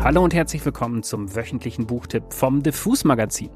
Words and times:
Hallo 0.00 0.22
und 0.22 0.32
herzlich 0.32 0.64
willkommen 0.64 1.02
zum 1.02 1.34
wöchentlichen 1.34 1.86
Buchtipp 1.86 2.32
vom 2.32 2.62
Diffus 2.62 3.02
Magazin. 3.02 3.50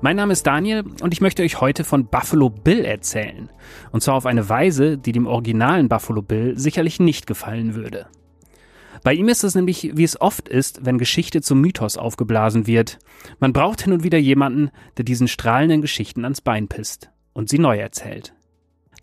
Mein 0.00 0.16
Name 0.16 0.32
ist 0.32 0.46
Daniel 0.46 0.82
und 1.02 1.12
ich 1.12 1.20
möchte 1.20 1.42
euch 1.42 1.60
heute 1.60 1.84
von 1.84 2.06
Buffalo 2.06 2.48
Bill 2.48 2.86
erzählen. 2.86 3.50
Und 3.92 4.02
zwar 4.02 4.14
auf 4.14 4.24
eine 4.24 4.48
Weise, 4.48 4.96
die 4.96 5.12
dem 5.12 5.26
originalen 5.26 5.90
Buffalo 5.90 6.22
Bill 6.22 6.58
sicherlich 6.58 7.00
nicht 7.00 7.26
gefallen 7.26 7.74
würde. 7.74 8.06
Bei 9.02 9.12
ihm 9.12 9.28
ist 9.28 9.44
es 9.44 9.54
nämlich, 9.54 9.90
wie 9.94 10.04
es 10.04 10.18
oft 10.18 10.48
ist, 10.48 10.86
wenn 10.86 10.96
Geschichte 10.96 11.42
zum 11.42 11.60
Mythos 11.60 11.98
aufgeblasen 11.98 12.66
wird. 12.66 12.98
Man 13.38 13.52
braucht 13.52 13.82
hin 13.82 13.92
und 13.92 14.02
wieder 14.02 14.18
jemanden, 14.18 14.70
der 14.96 15.04
diesen 15.04 15.28
strahlenden 15.28 15.82
Geschichten 15.82 16.24
ans 16.24 16.40
Bein 16.40 16.66
pisst 16.66 17.10
und 17.34 17.50
sie 17.50 17.58
neu 17.58 17.76
erzählt. 17.76 18.34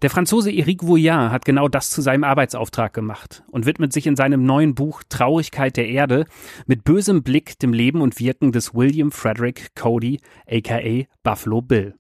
Der 0.02 0.10
Franzose 0.10 0.52
Eric 0.52 0.82
Vouillard 0.82 1.32
hat 1.32 1.46
genau 1.46 1.68
das 1.68 1.92
zu 1.92 2.02
seinem 2.02 2.24
Arbeitsauftrag 2.24 2.92
gemacht 2.92 3.44
und 3.52 3.68
widmet 3.68 3.94
sich 3.94 4.08
in 4.08 4.16
seinem 4.16 4.44
neuen 4.44 4.74
Buch 4.74 5.04
Traurigkeit 5.08 5.78
der 5.78 5.90
Erde 5.90 6.26
mit 6.66 6.84
bösem 6.84 7.22
Blick 7.22 7.60
dem 7.60 7.72
Leben 7.72 8.02
und 8.02 8.20
Wirken 8.20 8.52
des 8.52 8.74
William 8.74 9.12
Frederick 9.12 9.76
Cody, 9.76 10.20
aka 10.50 11.06
Buffalo 11.22 11.62
Bill. 11.62 11.94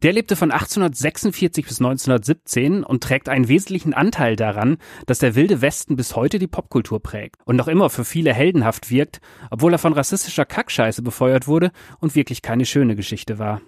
Der 0.00 0.14
lebte 0.14 0.34
von 0.34 0.50
1846 0.50 1.66
bis 1.66 1.78
1917 1.78 2.84
und 2.84 3.02
trägt 3.02 3.28
einen 3.28 3.48
wesentlichen 3.48 3.92
Anteil 3.92 4.34
daran, 4.34 4.78
dass 5.04 5.18
der 5.18 5.34
wilde 5.34 5.60
Westen 5.60 5.94
bis 5.94 6.16
heute 6.16 6.38
die 6.38 6.48
Popkultur 6.48 7.02
prägt 7.02 7.36
und 7.44 7.56
noch 7.56 7.68
immer 7.68 7.90
für 7.90 8.06
viele 8.06 8.32
heldenhaft 8.32 8.90
wirkt, 8.90 9.20
obwohl 9.50 9.74
er 9.74 9.78
von 9.78 9.92
rassistischer 9.92 10.46
Kackscheiße 10.46 11.02
befeuert 11.02 11.46
wurde 11.46 11.70
und 12.00 12.14
wirklich 12.14 12.40
keine 12.40 12.64
schöne 12.64 12.96
Geschichte 12.96 13.38
war. 13.38 13.60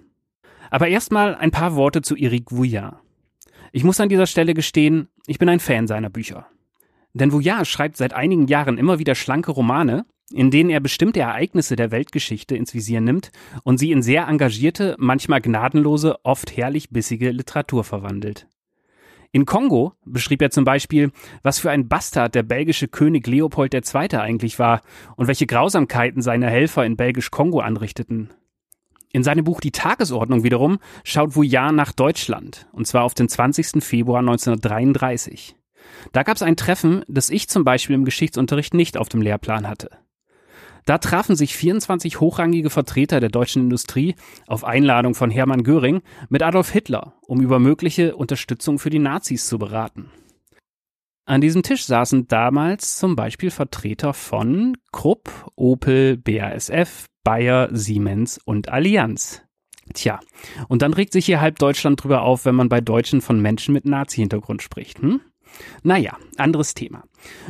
Aber 0.71 0.89
erstmal 0.89 1.35
ein 1.35 1.51
paar 1.51 1.77
Worte 1.77 2.01
zu 2.01 2.17
Eric 2.17 2.51
Vouillard. 2.51 3.04
Ich 3.77 3.83
muss 3.83 3.99
an 3.99 4.09
dieser 4.09 4.29
Stelle 4.29 4.55
gestehen, 4.55 5.09
ich 5.27 5.41
bin 5.41 5.49
ein 5.49 5.59
Fan 5.59 5.89
seiner 5.89 6.09
Bücher. 6.09 6.47
Denn 7.13 7.33
Vouillard 7.33 7.67
schreibt 7.67 7.97
seit 7.97 8.13
einigen 8.13 8.47
Jahren 8.47 8.79
immer 8.79 9.01
wieder 9.01 9.17
schlanke 9.17 9.51
Romane, 9.51 10.07
in 10.33 10.53
denen 10.53 10.71
er 10.71 10.79
bestimmte 10.79 11.19
Ereignisse 11.19 11.75
der 11.75 11.91
Weltgeschichte 11.91 12.55
ins 12.55 12.73
Visier 12.73 13.01
nimmt 13.01 13.33
und 13.65 13.79
sie 13.79 13.91
in 13.91 14.01
sehr 14.01 14.29
engagierte, 14.29 14.95
manchmal 15.01 15.41
gnadenlose, 15.41 16.25
oft 16.25 16.57
herrlich 16.57 16.91
bissige 16.91 17.33
Literatur 17.33 17.83
verwandelt. 17.83 18.47
In 19.33 19.45
Kongo 19.45 19.95
beschrieb 20.05 20.41
er 20.41 20.53
zum 20.53 20.63
Beispiel, 20.63 21.11
was 21.43 21.59
für 21.59 21.73
ein 21.73 21.89
Bastard 21.89 22.37
der 22.37 22.45
belgische 22.45 22.87
König 22.87 23.27
Leopold 23.27 23.75
II. 23.75 24.17
eigentlich 24.21 24.61
war 24.61 24.83
und 25.17 25.27
welche 25.27 25.47
Grausamkeiten 25.47 26.23
seine 26.23 26.49
Helfer 26.49 26.87
in 26.87 26.97
Belgisch-Kongo 26.97 27.59
anrichteten. 27.59 28.31
In 29.15 29.23
seinem 29.23 29.45
Buch 29.45 29.61
Die 29.61 29.71
Tagesordnung 29.71 30.43
wiederum 30.43 30.81
schaut 31.05 31.37
Vouillard 31.37 31.73
nach 31.73 31.93
Deutschland, 31.93 32.67
und 32.73 32.89
zwar 32.89 33.05
auf 33.05 33.15
den 33.15 33.29
20. 33.29 33.81
Februar 33.81 34.19
1933. 34.19 35.55
Da 36.11 36.25
gab 36.25 36.35
es 36.35 36.43
ein 36.43 36.57
Treffen, 36.57 37.05
das 37.07 37.31
ich 37.31 37.49
zum 37.49 37.63
Beispiel 37.63 37.95
im 37.95 38.05
Geschichtsunterricht 38.05 38.75
nicht 38.75 38.97
auf 38.97 39.09
dem 39.09 39.23
Lehrplan 39.23 39.69
hatte. 39.69 39.91
Da 40.85 40.99
trafen 40.99 41.37
sich 41.37 41.55
24 41.55 42.19
hochrangige 42.19 42.71
Vertreter 42.71 43.21
der 43.21 43.29
deutschen 43.29 43.63
Industrie 43.63 44.17
auf 44.49 44.65
Einladung 44.65 45.15
von 45.15 45.31
Hermann 45.31 45.63
Göring 45.63 46.03
mit 46.29 46.43
Adolf 46.43 46.73
Hitler, 46.73 47.15
um 47.23 47.41
über 47.41 47.61
mögliche 47.61 48.17
Unterstützung 48.17 48.81
für 48.81 48.91
die 48.91 48.99
Nazis 48.99 49.47
zu 49.47 49.59
beraten. 49.59 50.11
An 51.25 51.41
diesem 51.41 51.63
Tisch 51.63 51.85
saßen 51.85 52.27
damals 52.27 52.99
zum 52.99 53.15
Beispiel 53.15 53.53
Vertreter 53.53 54.13
von 54.13 54.77
Krupp, 54.91 55.31
Opel, 55.55 56.17
BASF, 56.17 57.07
Bayer, 57.25 57.71
Siemens 57.73 58.39
und 58.45 58.69
Allianz. 58.69 59.43
Tja, 59.93 60.21
und 60.69 60.83
dann 60.83 60.95
regt 60.95 61.13
sich 61.13 61.27
hier 61.27 61.41
halb 61.41 61.59
Deutschland 61.59 62.03
drüber 62.03 62.23
auf, 62.23 62.45
wenn 62.45 62.55
man 62.55 62.69
bei 62.69 62.81
Deutschen 62.81 63.21
von 63.21 63.41
Menschen 63.41 63.75
mit 63.75 63.85
Nazi-Hintergrund 63.85 64.63
spricht, 64.63 65.01
hm? 65.01 65.21
Naja, 65.83 66.17
anderes 66.37 66.75
Thema. 66.75 67.05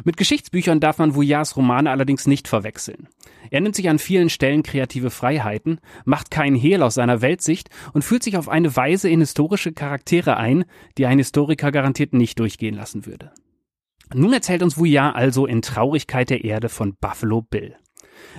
Mit 0.05 0.17
Geschichtsbüchern 0.17 0.81
darf 0.81 0.99
man 0.99 1.15
Vouillards 1.15 1.57
Romane 1.57 1.91
allerdings 1.91 2.27
nicht 2.27 2.49
verwechseln. 2.49 3.09
Er 3.51 3.61
nimmt 3.61 3.77
sich 3.77 3.89
an 3.89 3.99
vielen 3.99 4.31
Stellen 4.31 4.63
kreative 4.63 5.11
Freiheiten, 5.11 5.81
macht 6.05 6.31
keinen 6.31 6.57
Hehl 6.57 6.83
aus 6.83 6.95
seiner 6.95 7.23
Weltsicht 7.23 7.71
und 7.93 8.05
fühlt 8.05 8.23
sich 8.23 8.37
auf 8.37 8.49
eine 8.49 8.75
Weise 8.77 9.09
in 9.09 9.21
historische 9.21 9.73
Charaktere 9.73 10.37
ein, 10.37 10.65
die 10.99 11.07
ein 11.07 11.19
Historiker 11.19 11.73
garantiert 11.73 12.13
nicht 12.13 12.39
durchgehen 12.39 12.75
lassen 12.75 13.07
würde. 13.07 13.33
Nun 14.13 14.33
erzählt 14.33 14.63
uns 14.63 14.77
Vouillard 14.77 15.17
also 15.17 15.47
in 15.47 15.63
Traurigkeit 15.63 16.31
der 16.31 16.45
Erde 16.45 16.69
von 16.69 16.95
Buffalo 17.01 17.43
Bill. 17.43 17.77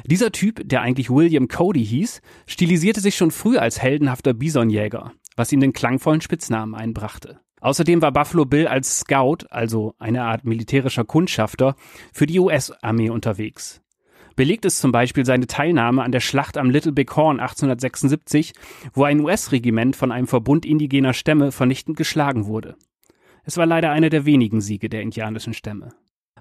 Dieser 0.05 0.31
Typ, 0.31 0.61
der 0.67 0.81
eigentlich 0.81 1.09
William 1.09 1.47
Cody 1.47 1.85
hieß, 1.85 2.21
stilisierte 2.47 3.01
sich 3.01 3.15
schon 3.15 3.31
früh 3.31 3.57
als 3.57 3.81
heldenhafter 3.81 4.33
Bisonjäger, 4.33 5.11
was 5.35 5.51
ihm 5.51 5.59
den 5.59 5.73
klangvollen 5.73 6.21
Spitznamen 6.21 6.75
einbrachte. 6.75 7.39
Außerdem 7.61 8.01
war 8.01 8.11
Buffalo 8.11 8.45
Bill 8.45 8.67
als 8.67 8.99
Scout, 8.99 9.47
also 9.49 9.95
eine 9.97 10.23
Art 10.23 10.45
militärischer 10.45 11.03
Kundschafter, 11.03 11.75
für 12.13 12.27
die 12.27 12.39
US-Armee 12.39 13.09
unterwegs. 13.09 13.81
Belegt 14.35 14.65
ist 14.65 14.79
zum 14.79 14.91
Beispiel 14.91 15.25
seine 15.25 15.47
Teilnahme 15.47 16.03
an 16.03 16.11
der 16.11 16.19
Schlacht 16.19 16.57
am 16.57 16.69
Little 16.69 16.91
Big 16.91 17.15
Horn 17.15 17.39
1876, 17.39 18.53
wo 18.93 19.05
ein 19.05 19.21
US-Regiment 19.21 19.95
von 19.95 20.11
einem 20.11 20.27
Verbund 20.27 20.65
indigener 20.65 21.13
Stämme 21.13 21.51
vernichtend 21.51 21.97
geschlagen 21.97 22.45
wurde. 22.45 22.75
Es 23.45 23.57
war 23.57 23.65
leider 23.65 23.91
einer 23.91 24.09
der 24.09 24.25
wenigen 24.25 24.59
Siege 24.59 24.89
der 24.89 25.01
indianischen 25.01 25.53
Stämme. 25.53 25.93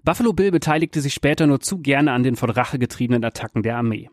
Buffalo 0.05 0.35
Bill 0.35 0.51
beteiligte 0.51 1.01
sich 1.01 1.15
später 1.15 1.47
nur 1.47 1.61
zu 1.61 1.79
gerne 1.79 2.13
an 2.13 2.23
den 2.23 2.37
von 2.37 2.51
Rache 2.51 2.79
getriebenen 2.79 3.25
Attacken 3.25 3.63
der 3.63 3.79
Armee. 3.79 4.11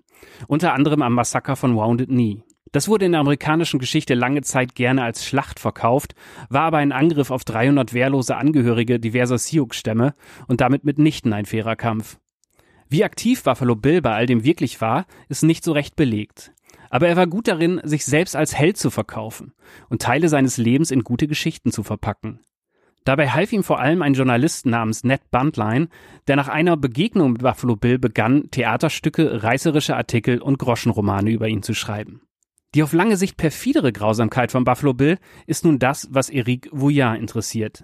Unter 0.47 0.74
anderem 0.74 1.02
am 1.02 1.13
Massaker 1.13 1.57
von 1.57 1.75
Wounded 1.75 2.07
Knee. 2.07 2.44
Das 2.72 2.88
wurde 2.88 3.06
in 3.06 3.12
der 3.12 3.19
amerikanischen 3.19 3.78
Geschichte 3.78 4.13
lange 4.13 4.41
Zeit 4.41 4.75
gerne 4.75 5.03
als 5.03 5.25
Schlacht 5.25 5.59
verkauft, 5.59 6.16
war 6.50 6.62
aber 6.62 6.78
ein 6.78 6.94
Angriff 6.94 7.29
auf 7.29 7.44
300 7.44 7.94
wehrlose 7.94 8.38
Angehörige 8.38 9.02
diverser 9.02 9.38
Sioux-Stämme 9.38 10.13
und 10.47 10.62
damit 10.62 10.85
mitnichten 10.85 11.34
ein 11.34 11.46
fairer 11.46 11.75
Kampf. 11.75 12.19
Wie 12.88 13.03
aktiv 13.03 13.44
Buffalo 13.44 13.75
Bill 13.75 14.02
bei 14.02 14.13
all 14.13 14.25
dem 14.25 14.46
wirklich 14.46 14.79
war, 14.79 15.06
ist 15.28 15.44
nicht 15.44 15.66
so 15.66 15.73
recht 15.73 15.97
belegt. 15.97 16.53
Aber 16.90 17.09
er 17.09 17.18
war 17.18 17.28
gut 17.28 17.50
darin, 17.50 17.81
sich 17.84 18.06
selbst 18.06 18.38
als 18.38 18.58
Held 18.58 18.78
zu 18.78 18.91
verkaufen 18.91 19.53
und 19.90 20.02
Teile 20.02 20.29
seines 20.29 20.56
Lebens 20.56 20.91
in 20.91 21.03
gute 21.03 21.28
Geschichten 21.28 21.73
zu 21.73 21.84
verpacken. 21.84 22.40
Dabei 23.04 23.30
half 23.30 23.52
ihm 23.52 23.64
vor 23.64 23.80
allem 23.80 24.02
ein 24.02 24.14
Journalist 24.14 24.66
namens 24.68 25.04
Ned 25.04 25.32
Buntline, 25.32 25.88
der 26.28 26.36
nach 26.36 26.48
einer 26.48 26.78
Begegnung 26.78 27.34
mit 27.34 27.42
Buffalo 27.42 27.76
Bill 27.76 27.98
begann, 27.98 28.50
Theaterstücke, 28.52 29.42
reißerische 29.42 29.96
Artikel 29.96 30.40
und 30.40 30.60
Groschenromane 30.60 31.32
über 31.32 31.48
ihn 31.48 31.64
zu 31.64 31.74
schreiben. 31.74 32.22
Die 32.76 32.84
auf 32.84 32.94
lange 32.94 33.18
Sicht 33.18 33.38
perfidere 33.38 33.92
Grausamkeit 33.92 34.52
von 34.52 34.64
Buffalo 34.64 34.94
Bill 34.94 35.18
ist 35.46 35.66
nun 35.66 35.80
das, 35.80 36.08
was 36.12 36.30
Eric 36.30 36.70
Vouillard 36.72 37.20
interessiert. 37.20 37.84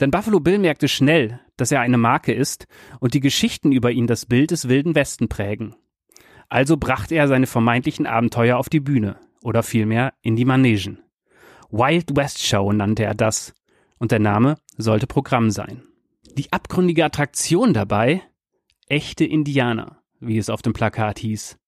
Denn 0.00 0.10
Buffalo 0.10 0.40
Bill 0.40 0.58
merkte 0.58 0.88
schnell, 0.88 1.40
dass 1.56 1.70
er 1.70 1.80
eine 1.80 1.96
Marke 1.96 2.32
ist 2.32 2.66
und 2.98 3.14
die 3.14 3.20
Geschichten 3.20 3.70
über 3.70 3.92
ihn 3.92 4.08
das 4.08 4.26
Bild 4.26 4.50
des 4.50 4.68
wilden 4.68 4.96
Westen 4.96 5.28
prägen. 5.28 5.76
Also 6.48 6.76
brachte 6.76 7.14
er 7.14 7.28
seine 7.28 7.46
vermeintlichen 7.46 8.06
Abenteuer 8.06 8.58
auf 8.58 8.68
die 8.68 8.80
Bühne 8.80 9.16
oder 9.42 9.62
vielmehr 9.62 10.12
in 10.22 10.36
die 10.36 10.44
Manegen. 10.44 10.98
Wild 11.70 12.16
West 12.16 12.44
Show 12.44 12.72
nannte 12.72 13.04
er 13.04 13.14
das 13.14 13.54
und 13.98 14.10
der 14.10 14.18
Name 14.18 14.56
sollte 14.76 15.06
Programm 15.06 15.50
sein. 15.50 15.82
Die 16.36 16.52
abgründige 16.52 17.04
Attraktion 17.04 17.74
dabei 17.74 18.22
echte 18.88 19.24
Indianer, 19.24 20.02
wie 20.20 20.38
es 20.38 20.50
auf 20.50 20.62
dem 20.62 20.72
Plakat 20.72 21.18
hieß. 21.18 21.58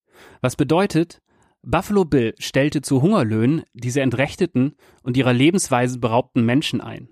Was 0.40 0.56
bedeutet, 0.56 1.22
Buffalo 1.62 2.04
Bill 2.04 2.34
stellte 2.38 2.82
zu 2.82 3.02
Hungerlöhnen 3.02 3.64
diese 3.74 4.00
entrechteten 4.00 4.76
und 5.02 5.16
ihrer 5.16 5.32
Lebensweise 5.32 5.98
beraubten 5.98 6.44
Menschen 6.44 6.80
ein. 6.80 7.08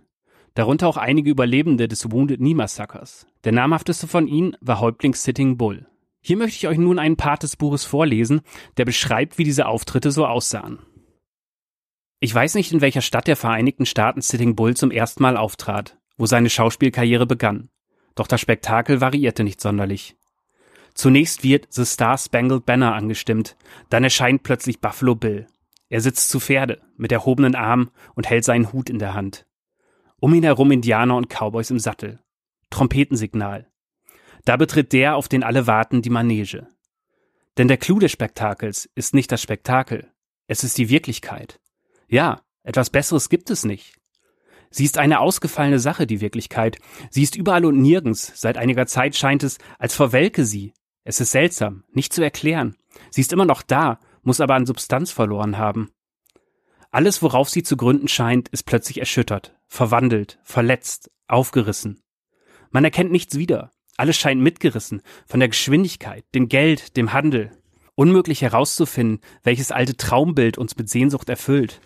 Darunter 0.55 0.87
auch 0.87 0.97
einige 0.97 1.31
Überlebende 1.31 1.89
des 1.89 2.11
Wounded 2.13 2.39
Knee 2.39 2.55
Massakers. 2.55 3.27
Der 3.43 3.51
namhafteste 3.53 4.07
von 4.07 4.29
ihnen 4.29 4.57
war 4.61 4.79
Häuptling 4.79 5.15
Sitting 5.15 5.57
Bull. 5.57 5.89
Hier 6.21 6.37
möchte 6.37 6.57
ich 6.57 6.69
euch 6.69 6.79
nun 6.79 6.99
einen 6.99 7.17
Part 7.17 7.43
des 7.43 7.57
Buches 7.57 7.85
vorlesen, 7.85 8.43
der 8.77 8.85
beschreibt, 8.85 9.37
wie 9.37 9.45
diese 9.45 9.67
Auftritte 9.67 10.11
so 10.13 10.25
aussahen. 10.25 10.79
Ich 12.25 12.35
weiß 12.35 12.55
nicht, 12.55 12.73
in 12.73 12.81
welcher 12.81 13.03
Stadt 13.03 13.27
der 13.27 13.37
Vereinigten 13.37 13.85
Staaten 13.85 14.23
Sitting 14.23 14.57
Bull 14.57 14.75
zum 14.75 14.91
ersten 14.91 15.23
Mal 15.23 15.37
auftrat, 15.37 15.99
wo 16.17 16.25
seine 16.25 16.49
Schauspielkarriere 16.49 17.27
begann. 17.27 17.69
Doch 18.15 18.27
das 18.27 18.41
Spektakel 18.41 19.03
variierte 19.03 19.45
nicht 19.45 19.61
sonderlich. 19.61 20.17
Zunächst 20.95 21.45
wird 21.45 21.67
The 21.69 21.85
Star 21.85 22.17
Spangled 22.17 22.65
Banner 22.65 22.95
angestimmt, 22.95 23.59
dann 23.91 24.05
erscheint 24.05 24.43
plötzlich 24.43 24.81
Buffalo 24.81 25.15
Bill. 25.15 25.49
Er 25.91 26.01
sitzt 26.01 26.31
zu 26.31 26.41
Pferde, 26.41 26.81
mit 26.97 27.13
erhobenen 27.13 27.55
Armen 27.55 27.91
und 28.15 28.31
hält 28.31 28.47
seinen 28.47 28.73
Hut 28.73 28.89
in 28.89 28.99
der 28.99 29.13
Hand. 29.13 29.45
Um 30.19 30.33
ihn 30.33 30.45
herum 30.45 30.71
Indianer 30.71 31.17
und 31.17 31.29
Cowboys 31.29 31.71
im 31.71 31.79
Sattel. 31.79 32.21
Trompetensignal. 32.71 33.71
Da 34.47 34.57
betritt 34.57 34.95
der, 34.95 35.17
auf 35.17 35.29
den 35.29 35.43
alle 35.43 35.67
warten, 35.67 36.01
die 36.01 36.09
Manege. 36.09 36.69
Denn 37.59 37.69
der 37.69 37.77
Clou 37.77 37.99
des 37.99 38.13
Spektakels 38.13 38.89
ist 38.95 39.13
nicht 39.13 39.31
das 39.31 39.43
Spektakel, 39.43 40.11
es 40.47 40.65
ist 40.65 40.79
die 40.79 40.89
Wirklichkeit. 40.89 41.61
Ja, 42.09 42.43
etwas 42.63 42.91
Besseres 42.91 43.29
gibt 43.29 43.51
es 43.51 43.65
nicht. 43.65 43.95
Sie 44.71 44.85
ist 44.85 44.99
eine 44.99 45.21
ausgefallene 45.21 45.79
Sache, 45.79 46.07
die 46.07 46.21
Wirklichkeit. 46.21 46.79
Sie 47.11 47.23
ist 47.23 47.37
überall 47.37 47.65
und 47.65 47.81
nirgends. 47.81 48.33
Seit 48.35 48.59
einiger 48.59 48.87
Zeit 48.87 49.15
scheint 49.15 49.45
es, 49.45 49.59
als 49.79 49.95
verwelke 49.95 50.45
sie, 50.45 50.73
es 51.05 51.21
ist 51.21 51.33
seltsam, 51.33 51.85
nicht 51.93 52.13
zu 52.13 52.23
erklären. 52.23 52.77
Sie 53.11 53.21
ist 53.21 53.33
immer 53.33 53.45
noch 53.45 53.63
da, 53.63 54.01
muss 54.23 54.41
aber 54.41 54.55
an 54.55 54.67
Substanz 54.67 55.11
verloren 55.11 55.59
haben. 55.59 55.93
Alles, 56.91 57.23
worauf 57.23 57.51
sie 57.51 57.63
zu 57.63 57.77
gründen 57.77 58.09
scheint, 58.09 58.49
ist 58.49 58.65
plötzlich 58.65 58.99
erschüttert, 58.99 59.55
verwandelt, 59.69 60.39
verletzt, 60.45 61.11
aufgerissen. 61.29 62.01
Man 62.71 62.85
erkennt 62.85 63.13
nichts 63.13 63.37
wieder. 63.37 63.71
Alles 63.97 64.17
scheint 64.17 64.41
mitgerissen 64.41 65.03
von 65.27 65.41
der 65.41 65.49
Geschwindigkeit, 65.49 66.25
dem 66.35 66.49
Geld, 66.49 66.97
dem 66.97 67.13
Handel. 67.13 67.53
Unmöglich 67.97 68.43
herauszufinden, 68.43 69.21
welches 69.43 69.71
alte 69.71 69.97
Traumbild 69.97 70.59
uns 70.59 70.77
mit 70.77 70.89
Sehnsucht 70.89 71.29
erfüllt. 71.29 71.81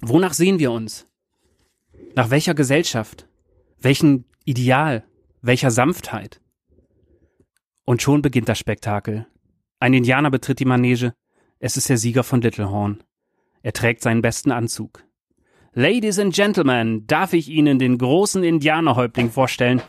Wonach 0.00 0.32
sehen 0.32 0.58
wir 0.58 0.72
uns? 0.72 1.06
Nach 2.14 2.30
welcher 2.30 2.54
Gesellschaft? 2.54 3.28
Welchen 3.80 4.24
Ideal? 4.44 5.04
Welcher 5.40 5.70
Sanftheit? 5.70 6.40
Und 7.84 8.02
schon 8.02 8.22
beginnt 8.22 8.48
das 8.48 8.58
Spektakel. 8.58 9.26
Ein 9.78 9.94
Indianer 9.94 10.30
betritt 10.30 10.58
die 10.58 10.64
Manege. 10.64 11.14
Es 11.58 11.76
ist 11.76 11.88
der 11.88 11.98
Sieger 11.98 12.24
von 12.24 12.40
Littlehorn. 12.40 13.02
Er 13.62 13.72
trägt 13.72 14.02
seinen 14.02 14.22
besten 14.22 14.50
Anzug. 14.50 15.04
Ladies 15.74 16.18
and 16.18 16.34
Gentlemen, 16.34 17.06
darf 17.06 17.32
ich 17.32 17.48
Ihnen 17.48 17.78
den 17.78 17.98
großen 17.98 18.44
Indianerhäuptling 18.44 19.30
vorstellen? 19.30 19.80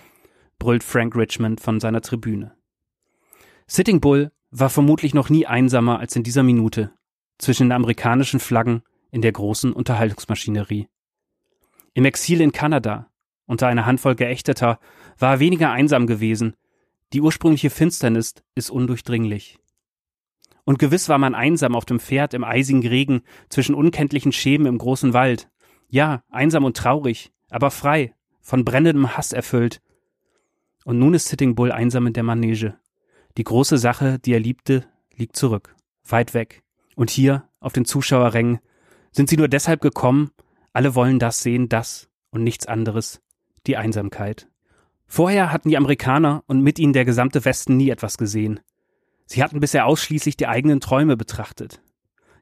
brüllt 0.59 0.83
Frank 0.83 1.15
Richmond 1.15 1.59
von 1.59 1.79
seiner 1.79 2.01
Tribüne. 2.01 2.55
Sitting 3.67 3.99
Bull 3.99 4.31
war 4.55 4.69
vermutlich 4.69 5.15
noch 5.15 5.29
nie 5.29 5.47
einsamer 5.47 5.99
als 5.99 6.15
in 6.15 6.21
dieser 6.21 6.43
Minute 6.43 6.91
zwischen 7.39 7.63
den 7.63 7.71
amerikanischen 7.71 8.39
Flaggen 8.39 8.83
in 9.09 9.23
der 9.23 9.31
großen 9.31 9.73
Unterhaltungsmaschinerie. 9.73 10.87
Im 11.95 12.05
Exil 12.05 12.39
in 12.39 12.51
Kanada, 12.51 13.09
unter 13.47 13.67
einer 13.67 13.87
Handvoll 13.87 14.15
Geächteter, 14.15 14.79
war 15.17 15.33
er 15.33 15.39
weniger 15.39 15.71
einsam 15.71 16.05
gewesen. 16.05 16.55
Die 17.13 17.21
ursprüngliche 17.21 17.71
Finsternis 17.71 18.35
ist 18.53 18.69
undurchdringlich. 18.69 19.59
Und 20.65 20.77
gewiss 20.77 21.09
war 21.09 21.17
man 21.17 21.33
einsam 21.33 21.75
auf 21.75 21.85
dem 21.85 21.99
Pferd 21.99 22.35
im 22.35 22.43
eisigen 22.43 22.87
Regen 22.87 23.23
zwischen 23.49 23.75
unkenntlichen 23.75 24.31
Schäben 24.31 24.67
im 24.67 24.77
großen 24.77 25.13
Wald. 25.13 25.49
Ja, 25.89 26.23
einsam 26.29 26.63
und 26.63 26.77
traurig, 26.77 27.31
aber 27.49 27.71
frei, 27.71 28.13
von 28.39 28.63
brennendem 28.63 29.17
Hass 29.17 29.33
erfüllt. 29.33 29.81
Und 30.85 30.99
nun 30.99 31.15
ist 31.15 31.27
Sitting 31.27 31.55
Bull 31.55 31.71
einsam 31.71 32.05
in 32.07 32.13
der 32.13 32.23
Manege. 32.23 32.77
Die 33.37 33.43
große 33.43 33.77
Sache, 33.77 34.19
die 34.19 34.33
er 34.33 34.39
liebte, 34.39 34.85
liegt 35.15 35.35
zurück, 35.35 35.75
weit 36.05 36.33
weg. 36.33 36.63
Und 36.95 37.09
hier, 37.09 37.49
auf 37.59 37.73
den 37.73 37.85
Zuschauerrängen, 37.85 38.59
sind 39.11 39.29
sie 39.29 39.37
nur 39.37 39.47
deshalb 39.47 39.81
gekommen, 39.81 40.31
alle 40.71 40.93
wollen 40.95 41.19
das 41.19 41.41
sehen, 41.41 41.69
das 41.69 42.09
und 42.29 42.43
nichts 42.43 42.67
anderes, 42.67 43.21
die 43.65 43.77
Einsamkeit. 43.77 44.47
Vorher 45.07 45.51
hatten 45.51 45.69
die 45.69 45.77
Amerikaner 45.77 46.43
und 46.47 46.61
mit 46.61 46.79
ihnen 46.79 46.93
der 46.93 47.05
gesamte 47.05 47.43
Westen 47.45 47.77
nie 47.77 47.89
etwas 47.89 48.17
gesehen. 48.17 48.59
Sie 49.25 49.43
hatten 49.43 49.59
bisher 49.59 49.85
ausschließlich 49.85 50.37
die 50.37 50.47
eigenen 50.47 50.79
Träume 50.79 51.17
betrachtet. 51.17 51.81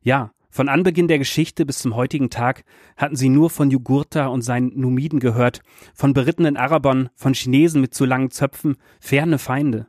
Ja, 0.01 0.31
von 0.49 0.67
Anbeginn 0.67 1.07
der 1.07 1.19
Geschichte 1.19 1.65
bis 1.65 1.79
zum 1.79 1.95
heutigen 1.95 2.29
Tag 2.29 2.65
hatten 2.97 3.15
sie 3.15 3.29
nur 3.29 3.49
von 3.49 3.71
Jugurtha 3.71 4.27
und 4.27 4.41
seinen 4.41 4.77
Numiden 4.77 5.21
gehört, 5.21 5.61
von 5.93 6.13
berittenen 6.13 6.57
Arabern, 6.57 7.09
von 7.15 7.33
Chinesen 7.33 7.79
mit 7.79 7.93
zu 7.93 8.03
langen 8.03 8.31
Zöpfen, 8.31 8.75
ferne 8.99 9.37
Feinde. 9.37 9.87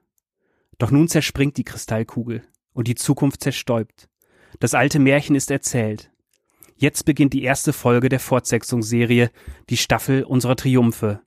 Doch 0.82 0.90
nun 0.90 1.06
zerspringt 1.06 1.58
die 1.58 1.62
Kristallkugel 1.62 2.43
und 2.73 2.88
die 2.88 2.96
Zukunft 2.96 3.40
zerstäubt. 3.40 4.08
Das 4.58 4.75
alte 4.75 4.99
Märchen 4.99 5.37
ist 5.37 5.52
erzählt. 5.52 6.11
Jetzt 6.75 7.05
beginnt 7.05 7.34
die 7.34 7.44
erste 7.44 7.73
Folge 7.73 8.08
der 8.08 8.19
Fortsetzungsserie, 8.19 9.31
die 9.70 9.76
Staffel 9.76 10.25
unserer 10.25 10.56
Triumphe. 10.56 11.20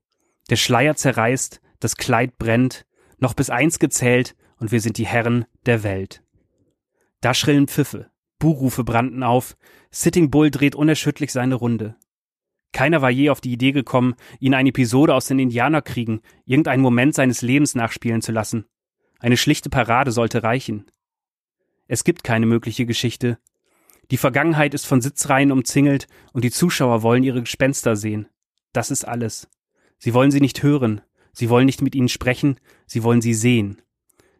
Der 0.49 0.57
Schleier 0.57 0.97
zerreißt, 0.97 1.61
das 1.79 1.95
Kleid 1.95 2.37
brennt, 2.37 2.85
noch 3.17 3.33
bis 3.33 3.49
eins 3.49 3.79
gezählt 3.79 4.35
und 4.57 4.73
wir 4.73 4.81
sind 4.81 4.97
die 4.97 5.05
Herren 5.05 5.45
der 5.65 5.83
Welt. 5.83 6.21
Da 7.21 7.33
schrillen 7.33 7.69
Pfiffe, 7.69 8.11
Buhrufe 8.39 8.83
brannten 8.83 9.23
auf, 9.23 9.55
Sitting 9.89 10.31
Bull 10.31 10.51
dreht 10.51 10.75
unerschütterlich 10.75 11.31
seine 11.31 11.55
Runde. 11.55 11.95
Keiner 12.73 13.01
war 13.01 13.09
je 13.09 13.29
auf 13.29 13.39
die 13.39 13.53
Idee 13.53 13.71
gekommen, 13.71 14.15
ihn 14.37 14.53
eine 14.53 14.67
Episode 14.67 15.13
aus 15.13 15.27
den 15.27 15.39
Indianerkriegen, 15.39 16.19
irgendeinen 16.43 16.83
Moment 16.83 17.15
seines 17.15 17.41
Lebens 17.41 17.73
nachspielen 17.73 18.21
zu 18.21 18.33
lassen. 18.33 18.65
Eine 19.25 19.38
schlichte 19.38 19.72
Parade 19.72 20.12
sollte 20.12 20.44
reichen. 20.44 20.86
Es 21.88 22.04
gibt 22.04 22.24
keine 22.24 22.45
mögliche 22.45 22.86
Geschichte. 22.86 23.39
Die 24.12 24.18
Vergangenheit 24.18 24.75
ist 24.75 24.86
von 24.86 25.01
Sitzreihen 25.01 25.51
umzingelt 25.51 26.06
und 26.31 26.44
die 26.44 26.51
Zuschauer 26.51 27.01
wollen 27.01 27.24
ihre 27.24 27.42
Gespenster 27.42 27.95
sehen. 27.95 28.27
Das 28.72 28.92
ist 28.92 29.04
alles. 29.04 29.50
Sie 29.98 30.13
wollen 30.13 30.30
sie 30.30 30.42
nicht 30.42 30.62
hören, 30.62 31.01
sie 31.33 31.50
wollen 31.50 31.66
nicht 31.66 31.81
mit 31.81 31.95
ihnen 31.95 32.07
sprechen, 32.07 32.60
sie 32.86 33.01
wollen 33.01 33.19
sie 33.19 33.33
sehen. 33.33 33.81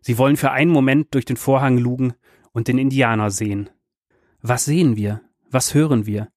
Sie 0.02 0.20
wollen 0.20 0.38
für 0.38 0.52
einen 0.52 0.70
Moment 0.70 1.16
durch 1.16 1.26
den 1.26 1.38
Vorhang 1.38 1.80
lugen 1.80 2.14
und 2.52 2.68
den 2.68 2.78
Indianer 2.78 3.32
sehen. 3.32 3.72
Was 4.44 4.66
sehen 4.66 4.96
wir? 4.98 5.22
Was 5.50 5.74
hören 5.74 6.06
wir? 6.06 6.32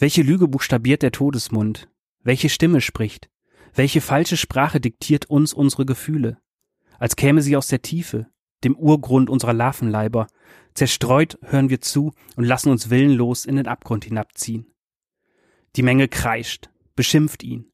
Welche 0.00 0.22
Lüge 0.22 0.48
buchstabiert 0.48 1.02
der 1.02 1.12
Todesmund? 1.12 1.88
Welche 2.24 2.48
Stimme 2.48 2.80
spricht? 2.80 3.30
Welche 3.72 4.00
falsche 4.00 4.36
Sprache 4.36 4.80
diktiert 4.80 5.30
uns 5.30 5.54
unsere 5.54 5.86
Gefühle? 5.86 6.38
Als 6.98 7.16
käme 7.16 7.42
sie 7.42 7.56
aus 7.56 7.68
der 7.68 7.82
Tiefe, 7.82 8.26
dem 8.64 8.76
Urgrund 8.76 9.30
unserer 9.30 9.52
Larvenleiber. 9.52 10.26
Zerstreut 10.74 11.38
hören 11.42 11.70
wir 11.70 11.80
zu 11.80 12.12
und 12.36 12.44
lassen 12.44 12.70
uns 12.70 12.90
willenlos 12.90 13.44
in 13.44 13.56
den 13.56 13.68
Abgrund 13.68 14.04
hinabziehen. 14.04 14.66
Die 15.76 15.82
Menge 15.82 16.08
kreischt, 16.08 16.70
beschimpft 16.96 17.42
ihn. 17.42 17.70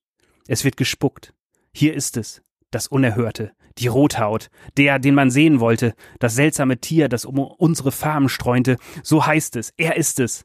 Es 0.46 0.64
wird 0.64 0.76
gespuckt. 0.76 1.34
Hier 1.72 1.94
ist 1.94 2.16
es, 2.16 2.42
das 2.70 2.88
Unerhörte, 2.88 3.52
die 3.78 3.86
Rothaut, 3.86 4.50
der, 4.76 4.98
den 4.98 5.14
man 5.14 5.30
sehen 5.30 5.60
wollte, 5.60 5.94
das 6.18 6.34
seltsame 6.34 6.78
Tier, 6.78 7.08
das 7.08 7.24
um 7.24 7.38
unsere 7.38 7.92
Farben 7.92 8.28
streunte, 8.28 8.76
so 9.02 9.24
heißt 9.24 9.56
es, 9.56 9.72
er 9.76 9.96
ist 9.96 10.18
es. 10.18 10.44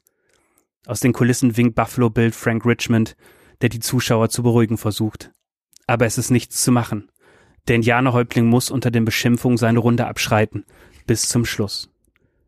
Aus 0.86 1.00
den 1.00 1.12
Kulissen 1.12 1.56
winkt 1.56 1.74
Buffalo 1.74 2.10
Bill 2.10 2.30
Frank 2.30 2.64
Richmond, 2.64 3.16
der 3.60 3.68
die 3.68 3.80
Zuschauer 3.80 4.28
zu 4.28 4.42
beruhigen 4.42 4.78
versucht. 4.78 5.32
Aber 5.86 6.06
es 6.06 6.18
ist 6.18 6.30
nichts 6.30 6.62
zu 6.62 6.70
machen. 6.70 7.10
Der 7.68 7.76
Indianerhäuptling 7.76 8.46
muss 8.46 8.70
unter 8.70 8.90
den 8.90 9.04
Beschimpfungen 9.04 9.58
seine 9.58 9.80
Runde 9.80 10.06
abschreiten, 10.06 10.64
bis 11.06 11.28
zum 11.28 11.44
Schluss. 11.44 11.90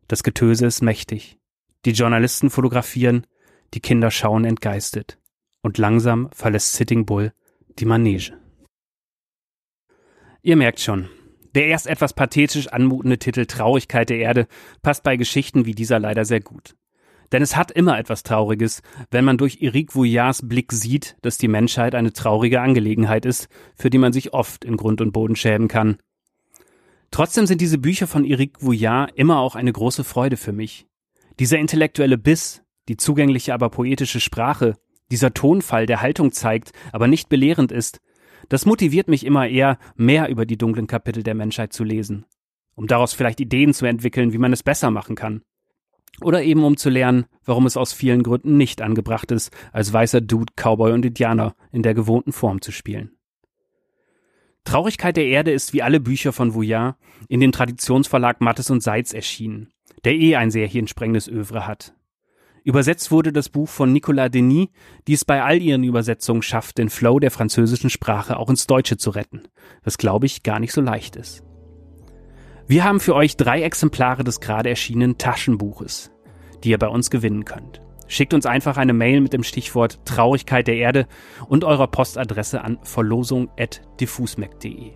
Das 0.06 0.22
Getöse 0.22 0.66
ist 0.66 0.80
mächtig. 0.80 1.38
Die 1.84 1.92
Journalisten 1.92 2.50
fotografieren, 2.50 3.26
die 3.74 3.80
Kinder 3.80 4.10
schauen 4.10 4.44
entgeistet. 4.44 5.18
Und 5.60 5.78
langsam 5.78 6.30
verlässt 6.32 6.74
Sitting 6.74 7.04
Bull 7.04 7.32
die 7.78 7.84
Manege. 7.84 8.32
Ihr 10.42 10.56
merkt 10.56 10.80
schon, 10.80 11.08
der 11.54 11.66
erst 11.66 11.86
etwas 11.86 12.12
pathetisch 12.12 12.68
anmutende 12.68 13.18
Titel 13.18 13.46
Traurigkeit 13.46 14.10
der 14.10 14.18
Erde 14.18 14.46
passt 14.82 15.02
bei 15.02 15.16
Geschichten 15.16 15.66
wie 15.66 15.74
dieser 15.74 15.98
leider 15.98 16.24
sehr 16.24 16.40
gut. 16.40 16.76
Denn 17.32 17.42
es 17.42 17.56
hat 17.56 17.70
immer 17.70 17.98
etwas 17.98 18.22
Trauriges, 18.22 18.82
wenn 19.10 19.24
man 19.24 19.38
durch 19.38 19.58
Eric 19.60 19.94
Vouillards 19.94 20.48
Blick 20.48 20.72
sieht, 20.72 21.16
dass 21.22 21.38
die 21.38 21.48
Menschheit 21.48 21.94
eine 21.94 22.12
traurige 22.12 22.60
Angelegenheit 22.60 23.26
ist, 23.26 23.48
für 23.76 23.90
die 23.90 23.98
man 23.98 24.12
sich 24.12 24.32
oft 24.32 24.64
in 24.64 24.76
Grund 24.76 25.00
und 25.00 25.12
Boden 25.12 25.36
schämen 25.36 25.68
kann. 25.68 25.98
Trotzdem 27.10 27.46
sind 27.46 27.60
diese 27.60 27.78
Bücher 27.78 28.06
von 28.06 28.24
Eric 28.24 28.62
Vouillard 28.62 29.12
immer 29.14 29.38
auch 29.38 29.54
eine 29.54 29.72
große 29.72 30.04
Freude 30.04 30.36
für 30.36 30.52
mich. 30.52 30.86
Dieser 31.38 31.58
intellektuelle 31.58 32.18
Biss, 32.18 32.62
die 32.88 32.96
zugängliche 32.96 33.54
aber 33.54 33.70
poetische 33.70 34.20
Sprache, 34.20 34.76
dieser 35.10 35.32
Tonfall, 35.32 35.86
der 35.86 36.02
Haltung 36.02 36.32
zeigt, 36.32 36.72
aber 36.92 37.06
nicht 37.06 37.28
belehrend 37.28 37.72
ist, 37.72 38.00
das 38.48 38.66
motiviert 38.66 39.08
mich 39.08 39.24
immer 39.26 39.48
eher, 39.48 39.78
mehr 39.96 40.28
über 40.28 40.46
die 40.46 40.56
dunklen 40.56 40.86
Kapitel 40.86 41.22
der 41.22 41.34
Menschheit 41.34 41.72
zu 41.72 41.84
lesen, 41.84 42.24
um 42.74 42.86
daraus 42.86 43.12
vielleicht 43.14 43.40
Ideen 43.40 43.74
zu 43.74 43.86
entwickeln, 43.86 44.32
wie 44.32 44.38
man 44.38 44.52
es 44.52 44.62
besser 44.62 44.90
machen 44.90 45.16
kann. 45.16 45.42
Oder 46.20 46.42
eben 46.42 46.64
um 46.64 46.76
zu 46.76 46.90
lernen, 46.90 47.26
warum 47.44 47.66
es 47.66 47.76
aus 47.76 47.92
vielen 47.92 48.22
Gründen 48.22 48.56
nicht 48.56 48.82
angebracht 48.82 49.30
ist, 49.30 49.56
als 49.72 49.92
weißer 49.92 50.20
Dude, 50.20 50.52
Cowboy 50.56 50.92
und 50.92 51.04
Indianer 51.04 51.54
in 51.70 51.82
der 51.82 51.94
gewohnten 51.94 52.32
Form 52.32 52.60
zu 52.60 52.72
spielen. 52.72 53.12
Traurigkeit 54.64 55.16
der 55.16 55.26
Erde 55.26 55.50
ist 55.52 55.72
wie 55.72 55.82
alle 55.82 56.00
Bücher 56.00 56.32
von 56.32 56.54
Vouillard 56.54 56.96
in 57.28 57.40
dem 57.40 57.52
Traditionsverlag 57.52 58.40
Mattes 58.40 58.70
und 58.70 58.82
Seitz 58.82 59.14
erschienen, 59.14 59.72
der 60.04 60.14
eh 60.14 60.36
ein 60.36 60.50
sehr 60.50 60.66
hirnsprengendes 60.66 61.28
Övre 61.28 61.66
hat. 61.66 61.94
Übersetzt 62.64 63.10
wurde 63.10 63.32
das 63.32 63.48
Buch 63.48 63.68
von 63.68 63.94
Nicolas 63.94 64.30
Denis, 64.30 64.68
die 65.06 65.14
es 65.14 65.24
bei 65.24 65.42
all 65.42 65.62
ihren 65.62 65.84
Übersetzungen 65.84 66.42
schafft, 66.42 66.76
den 66.76 66.90
Flow 66.90 67.18
der 67.18 67.30
französischen 67.30 67.88
Sprache 67.88 68.36
auch 68.36 68.50
ins 68.50 68.66
Deutsche 68.66 68.98
zu 68.98 69.08
retten, 69.08 69.44
was 69.84 69.96
glaube 69.96 70.26
ich 70.26 70.42
gar 70.42 70.60
nicht 70.60 70.72
so 70.72 70.82
leicht 70.82 71.16
ist. 71.16 71.47
Wir 72.68 72.84
haben 72.84 73.00
für 73.00 73.14
euch 73.14 73.36
drei 73.38 73.62
Exemplare 73.62 74.24
des 74.24 74.40
gerade 74.40 74.68
erschienenen 74.68 75.16
Taschenbuches, 75.16 76.10
die 76.62 76.68
ihr 76.68 76.76
bei 76.76 76.88
uns 76.88 77.08
gewinnen 77.08 77.46
könnt. 77.46 77.80
Schickt 78.08 78.34
uns 78.34 78.44
einfach 78.44 78.76
eine 78.76 78.92
Mail 78.92 79.22
mit 79.22 79.32
dem 79.32 79.42
Stichwort 79.42 80.04
Traurigkeit 80.04 80.68
der 80.68 80.76
Erde 80.76 81.06
und 81.48 81.64
eurer 81.64 81.86
Postadresse 81.86 82.62
an 82.62 82.76
verlosung.diffusmac.de. 82.82 84.90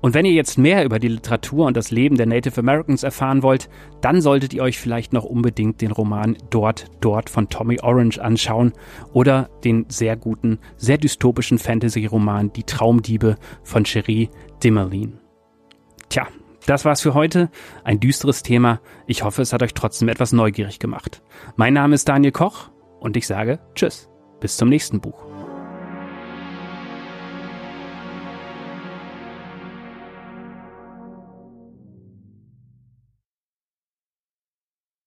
Und 0.00 0.14
wenn 0.14 0.24
ihr 0.24 0.32
jetzt 0.32 0.56
mehr 0.56 0.86
über 0.86 0.98
die 0.98 1.08
Literatur 1.08 1.66
und 1.66 1.76
das 1.76 1.90
Leben 1.90 2.16
der 2.16 2.24
Native 2.24 2.60
Americans 2.60 3.02
erfahren 3.02 3.42
wollt, 3.42 3.68
dann 4.00 4.22
solltet 4.22 4.54
ihr 4.54 4.62
euch 4.62 4.78
vielleicht 4.78 5.12
noch 5.12 5.24
unbedingt 5.24 5.82
den 5.82 5.90
Roman 5.90 6.38
Dort, 6.48 6.86
Dort 7.02 7.28
von 7.28 7.50
Tommy 7.50 7.78
Orange 7.82 8.22
anschauen 8.22 8.72
oder 9.12 9.50
den 9.64 9.84
sehr 9.90 10.16
guten, 10.16 10.60
sehr 10.78 10.96
dystopischen 10.96 11.58
Fantasy-Roman 11.58 12.54
Die 12.54 12.64
Traumdiebe 12.64 13.36
von 13.64 13.84
Cherie 13.84 14.30
Dimmerlin. 14.64 15.18
Das 16.66 16.84
war's 16.84 17.00
für 17.00 17.14
heute. 17.14 17.48
Ein 17.84 18.00
düsteres 18.00 18.42
Thema. 18.42 18.80
Ich 19.06 19.22
hoffe, 19.22 19.42
es 19.42 19.52
hat 19.52 19.62
euch 19.62 19.72
trotzdem 19.72 20.08
etwas 20.08 20.32
neugierig 20.32 20.78
gemacht. 20.80 21.22
Mein 21.54 21.74
Name 21.74 21.94
ist 21.94 22.08
Daniel 22.08 22.32
Koch 22.32 22.70
und 23.00 23.16
ich 23.16 23.26
sage 23.26 23.60
Tschüss. 23.74 24.08
Bis 24.40 24.56
zum 24.56 24.68
nächsten 24.68 25.00
Buch. 25.00 25.25